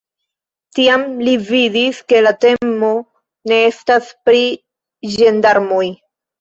[0.77, 2.91] Tiam li vidis, ke la temo
[3.53, 4.43] ne estas pri
[5.21, 5.87] ĝendarmoj.